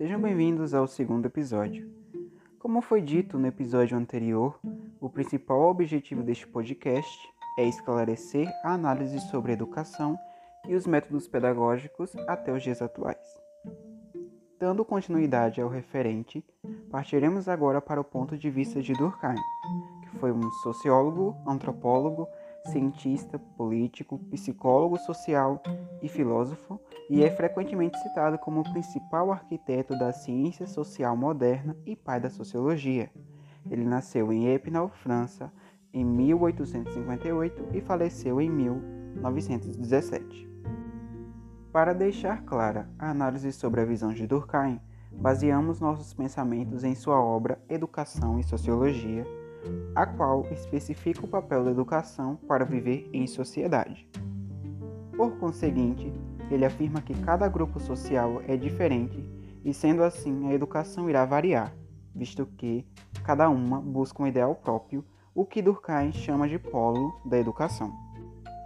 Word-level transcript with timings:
Sejam 0.00 0.18
bem-vindos 0.18 0.72
ao 0.72 0.86
segundo 0.86 1.26
episódio. 1.26 1.86
Como 2.58 2.80
foi 2.80 3.02
dito 3.02 3.38
no 3.38 3.46
episódio 3.46 3.98
anterior, 3.98 4.58
o 4.98 5.10
principal 5.10 5.60
objetivo 5.68 6.22
deste 6.22 6.46
podcast 6.46 7.28
é 7.58 7.68
esclarecer 7.68 8.48
a 8.64 8.72
análise 8.72 9.20
sobre 9.28 9.52
educação 9.52 10.18
e 10.66 10.74
os 10.74 10.86
métodos 10.86 11.28
pedagógicos 11.28 12.16
até 12.26 12.50
os 12.50 12.62
dias 12.62 12.80
atuais. 12.80 13.18
Dando 14.58 14.86
continuidade 14.86 15.60
ao 15.60 15.68
referente, 15.68 16.42
partiremos 16.90 17.46
agora 17.46 17.78
para 17.78 18.00
o 18.00 18.04
ponto 18.04 18.38
de 18.38 18.48
vista 18.48 18.80
de 18.80 18.94
Durkheim, 18.94 19.36
que 20.00 20.18
foi 20.18 20.32
um 20.32 20.50
sociólogo, 20.62 21.36
antropólogo, 21.46 22.26
cientista, 22.66 23.38
político, 23.38 24.18
psicólogo 24.30 24.98
social 24.98 25.62
e 26.02 26.08
filósofo, 26.08 26.80
e 27.08 27.24
é 27.24 27.30
frequentemente 27.30 27.98
citado 27.98 28.38
como 28.38 28.60
o 28.60 28.72
principal 28.72 29.32
arquiteto 29.32 29.98
da 29.98 30.12
ciência 30.12 30.66
social 30.66 31.16
moderna 31.16 31.76
e 31.86 31.96
pai 31.96 32.20
da 32.20 32.30
sociologia. 32.30 33.10
Ele 33.70 33.84
nasceu 33.84 34.32
em 34.32 34.48
Épinal, 34.48 34.88
França, 34.88 35.52
em 35.92 36.04
1858 36.04 37.68
e 37.72 37.80
faleceu 37.80 38.40
em 38.40 38.48
1917. 38.48 40.48
Para 41.72 41.92
deixar 41.92 42.44
clara 42.44 42.88
a 42.98 43.10
análise 43.10 43.52
sobre 43.52 43.80
a 43.80 43.84
visão 43.84 44.12
de 44.12 44.26
Durkheim, 44.26 44.80
baseamos 45.12 45.80
nossos 45.80 46.14
pensamentos 46.14 46.84
em 46.84 46.94
sua 46.94 47.20
obra 47.20 47.60
Educação 47.68 48.38
e 48.38 48.44
Sociologia, 48.44 49.26
a 49.94 50.06
qual 50.06 50.46
especifica 50.50 51.24
o 51.24 51.28
papel 51.28 51.64
da 51.64 51.70
educação 51.70 52.36
para 52.48 52.64
viver 52.64 53.08
em 53.12 53.26
sociedade. 53.26 54.08
Por 55.16 55.38
conseguinte, 55.38 56.12
ele 56.50 56.64
afirma 56.64 57.00
que 57.00 57.14
cada 57.22 57.48
grupo 57.48 57.78
social 57.78 58.42
é 58.48 58.56
diferente 58.56 59.24
e, 59.64 59.72
sendo 59.72 60.02
assim, 60.02 60.48
a 60.48 60.54
educação 60.54 61.08
irá 61.08 61.24
variar, 61.24 61.74
visto 62.14 62.46
que 62.56 62.86
cada 63.24 63.48
uma 63.48 63.80
busca 63.80 64.22
um 64.22 64.26
ideal 64.26 64.54
próprio, 64.54 65.04
o 65.34 65.44
que 65.44 65.62
Durkheim 65.62 66.12
chama 66.12 66.48
de 66.48 66.58
polo 66.58 67.20
da 67.24 67.38
educação. 67.38 67.92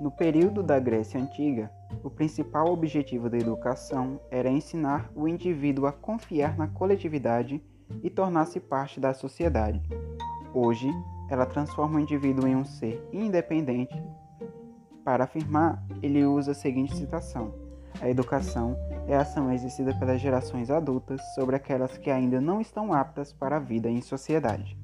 No 0.00 0.10
período 0.10 0.62
da 0.62 0.78
Grécia 0.78 1.20
Antiga, 1.20 1.70
o 2.02 2.10
principal 2.10 2.66
objetivo 2.72 3.30
da 3.30 3.38
educação 3.38 4.20
era 4.30 4.48
ensinar 4.48 5.10
o 5.14 5.26
indivíduo 5.26 5.86
a 5.86 5.92
confiar 5.92 6.56
na 6.56 6.68
coletividade 6.68 7.62
e 8.02 8.10
tornar-se 8.10 8.60
parte 8.60 9.00
da 9.00 9.14
sociedade. 9.14 9.80
Hoje, 10.58 10.90
ela 11.28 11.44
transforma 11.44 11.98
o 11.98 12.00
indivíduo 12.00 12.48
em 12.48 12.56
um 12.56 12.64
ser 12.64 13.06
independente. 13.12 13.94
Para 15.04 15.24
afirmar, 15.24 15.86
ele 16.02 16.24
usa 16.24 16.52
a 16.52 16.54
seguinte 16.54 16.96
citação: 16.96 17.52
A 18.00 18.08
educação 18.08 18.74
é 19.06 19.14
a 19.14 19.20
ação 19.20 19.52
exercida 19.52 19.94
pelas 19.98 20.18
gerações 20.18 20.70
adultas 20.70 21.20
sobre 21.34 21.56
aquelas 21.56 21.98
que 21.98 22.10
ainda 22.10 22.40
não 22.40 22.58
estão 22.58 22.94
aptas 22.94 23.34
para 23.34 23.58
a 23.58 23.60
vida 23.60 23.90
em 23.90 24.00
sociedade. 24.00 24.78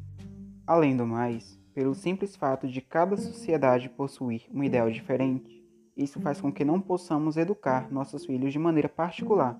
Além 0.67 0.95
do 0.95 1.06
mais, 1.06 1.59
pelo 1.73 1.95
simples 1.95 2.36
fato 2.36 2.69
de 2.69 2.83
cada 2.83 3.17
sociedade 3.17 3.89
possuir 3.89 4.42
um 4.53 4.62
ideal 4.62 4.91
diferente, 4.91 5.67
isso 5.97 6.20
faz 6.20 6.39
com 6.39 6.53
que 6.53 6.67
não 6.67 6.83
possamos 6.83 7.39
educar 7.39 7.91
nossos 7.91 8.27
filhos 8.27 8.53
de 8.53 8.59
maneira 8.59 8.91
particular, 8.91 9.59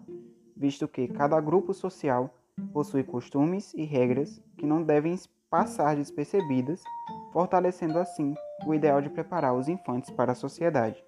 visto 0.55 0.87
que 0.87 1.09
cada 1.09 1.41
grupo 1.41 1.73
social 1.73 2.37
possui 2.71 3.03
costumes 3.03 3.73
e 3.73 3.87
regras 3.87 4.43
que 4.59 4.67
não 4.67 4.83
devem 4.83 5.15
passar 5.53 5.97
despercebidas, 5.97 6.83
fortalecendo 7.31 7.99
assim 7.99 8.35
o 8.67 8.73
ideal 8.73 9.03
de 9.03 9.11
preparar 9.11 9.53
os 9.53 9.69
infantes 9.69 10.09
para 10.09 10.33
a 10.33 10.35
sociedade. 10.35 11.05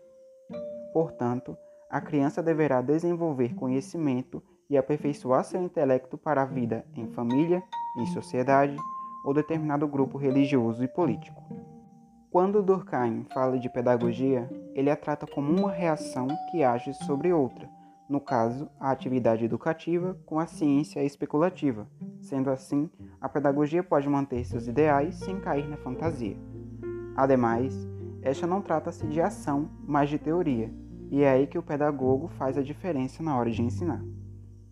Portanto, 0.93 1.57
a 1.89 1.99
criança 1.99 2.43
deverá 2.43 2.83
desenvolver 2.83 3.55
conhecimento 3.55 4.43
e 4.69 4.77
aperfeiçoar 4.77 5.45
seu 5.45 5.63
intelecto 5.63 6.19
para 6.19 6.43
a 6.43 6.45
vida 6.45 6.85
em 6.95 7.07
família, 7.07 7.63
em 7.97 8.05
sociedade 8.09 8.77
ou 9.25 9.33
determinado 9.33 9.89
grupo 9.89 10.19
religioso 10.19 10.85
e 10.85 10.89
político. 10.89 11.43
Quando 12.31 12.63
Durkheim 12.63 13.25
fala 13.33 13.59
de 13.59 13.71
pedagogia, 13.71 14.51
ele 14.75 14.91
a 14.91 14.97
trata 14.97 15.27
como 15.27 15.59
uma 15.59 15.71
reação 15.71 16.29
que 16.51 16.63
age 16.63 16.93
sobre 17.07 17.33
outra, 17.33 17.67
no 18.07 18.21
caso, 18.21 18.69
a 18.79 18.91
atividade 18.91 19.47
educativa 19.47 20.19
com 20.27 20.39
a 20.39 20.47
ciência 20.47 21.03
especulativa. 21.03 21.89
Sendo 22.21 22.51
assim, 22.51 22.91
a 23.25 23.29
pedagogia 23.31 23.83
pode 23.83 24.07
manter 24.07 24.45
seus 24.45 24.67
ideais 24.67 25.15
sem 25.15 25.41
cair 25.41 25.67
na 25.67 25.79
fantasia. 25.79 26.37
Ademais, 27.17 27.75
esta 28.21 28.47
não 28.47 28.61
trata-se 28.61 29.07
de 29.07 29.19
ação, 29.19 29.71
mas 29.87 30.11
de 30.11 30.19
teoria, 30.19 30.71
e 31.11 31.23
é 31.23 31.31
aí 31.31 31.47
que 31.47 31.57
o 31.57 31.63
pedagogo 31.63 32.29
faz 32.29 32.59
a 32.59 32.63
diferença 32.63 33.23
na 33.23 33.35
hora 33.35 33.51
de 33.51 33.63
ensinar. 33.63 34.05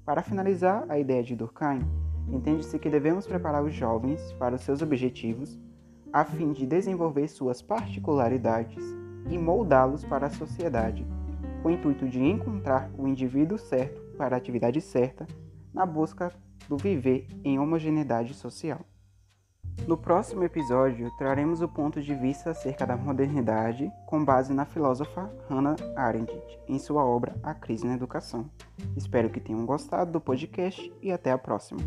Para 0.05 0.21
finalizar 0.21 0.85
a 0.91 0.99
ideia 0.99 1.23
de 1.23 1.35
Durkheim, 1.35 1.81
entende-se 2.29 2.79
que 2.79 2.91
devemos 2.91 3.27
preparar 3.27 3.65
os 3.65 3.73
jovens 3.73 4.21
para 4.35 4.57
os 4.57 4.61
seus 4.61 4.83
objetivos, 4.83 5.59
a 6.13 6.23
fim 6.23 6.53
de 6.53 6.67
desenvolver 6.67 7.29
suas 7.29 7.63
particularidades 7.63 8.85
e 9.31 9.39
moldá-los 9.39 10.05
para 10.05 10.27
a 10.27 10.31
sociedade 10.31 11.07
com 11.63 11.69
o 11.69 11.73
intuito 11.73 12.07
de 12.07 12.21
encontrar 12.23 12.91
o 12.99 13.09
indivíduo 13.09 13.57
certo 13.57 13.99
para 14.19 14.37
a 14.37 14.39
atividade 14.39 14.79
certa, 14.83 15.27
na 15.73 15.87
busca 15.87 16.33
do 16.69 16.77
viver 16.77 17.27
em 17.45 17.59
homogeneidade 17.59 18.35
social. 18.35 18.81
No 19.87 19.97
próximo 19.97 20.45
episódio, 20.45 21.11
traremos 21.17 21.61
o 21.61 21.69
ponto 21.69 22.01
de 22.01 22.15
vista 22.15 22.51
acerca 22.51 22.87
da 22.87 22.97
modernidade 22.97 23.91
com 24.07 24.25
base 24.25 24.53
na 24.53 24.65
filósofa 24.65 25.33
Hannah 25.49 25.77
Arendt 25.97 26.33
em 26.69 26.79
sua 26.79 27.05
obra 27.05 27.35
A 27.43 27.53
Crise 27.53 27.87
na 27.87 27.95
Educação. 27.95 28.49
Espero 28.97 29.31
que 29.31 29.41
tenham 29.41 29.67
gostado 29.67 30.13
do 30.13 30.21
podcast 30.21 30.93
e 31.03 31.11
até 31.11 31.33
a 31.33 31.39
próxima. 31.39 31.81